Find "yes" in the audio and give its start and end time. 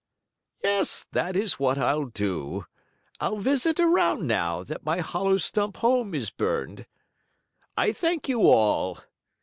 0.63-1.05